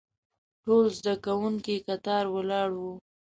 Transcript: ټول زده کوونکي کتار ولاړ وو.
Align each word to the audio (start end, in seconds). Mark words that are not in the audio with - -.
ټول 0.63 0.85
زده 0.99 1.13
کوونکي 1.25 1.75
کتار 1.87 2.25
ولاړ 2.35 2.69
وو. 2.79 2.93